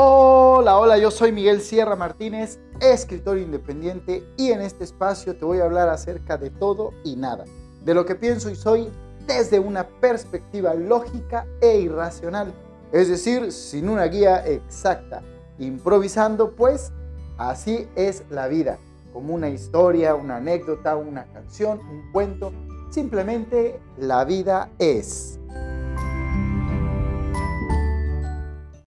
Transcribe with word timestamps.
Hola, 0.00 0.78
hola, 0.78 0.96
yo 0.96 1.10
soy 1.10 1.32
Miguel 1.32 1.60
Sierra 1.60 1.96
Martínez, 1.96 2.60
escritor 2.78 3.36
independiente 3.36 4.22
y 4.36 4.52
en 4.52 4.60
este 4.60 4.84
espacio 4.84 5.34
te 5.34 5.44
voy 5.44 5.58
a 5.58 5.64
hablar 5.64 5.88
acerca 5.88 6.36
de 6.38 6.50
todo 6.50 6.92
y 7.02 7.16
nada, 7.16 7.46
de 7.84 7.94
lo 7.94 8.06
que 8.06 8.14
pienso 8.14 8.48
y 8.48 8.54
soy 8.54 8.92
desde 9.26 9.58
una 9.58 9.88
perspectiva 9.88 10.72
lógica 10.74 11.48
e 11.60 11.78
irracional, 11.80 12.54
es 12.92 13.08
decir, 13.08 13.50
sin 13.50 13.88
una 13.88 14.04
guía 14.04 14.46
exacta, 14.46 15.20
improvisando 15.58 16.54
pues 16.54 16.92
así 17.36 17.88
es 17.96 18.22
la 18.30 18.46
vida, 18.46 18.78
como 19.12 19.34
una 19.34 19.48
historia, 19.48 20.14
una 20.14 20.36
anécdota, 20.36 20.94
una 20.94 21.24
canción, 21.32 21.80
un 21.80 22.12
cuento, 22.12 22.52
simplemente 22.90 23.80
la 23.96 24.24
vida 24.24 24.70
es. 24.78 25.37